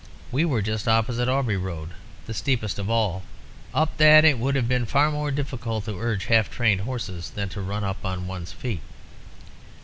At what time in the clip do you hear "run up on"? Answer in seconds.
7.61-8.25